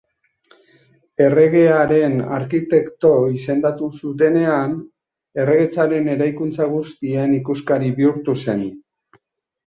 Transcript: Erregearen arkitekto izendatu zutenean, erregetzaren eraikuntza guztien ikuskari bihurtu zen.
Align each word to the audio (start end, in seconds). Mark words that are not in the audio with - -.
Erregearen 1.23 2.13
arkitekto 2.37 3.11
izendatu 3.39 3.89
zutenean, 3.99 4.73
erregetzaren 5.43 6.09
eraikuntza 6.15 6.67
guztien 6.71 7.37
ikuskari 7.41 7.91
bihurtu 8.01 8.35
zen. 8.47 8.65